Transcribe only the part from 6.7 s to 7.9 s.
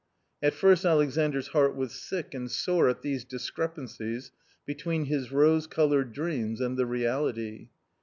the reality.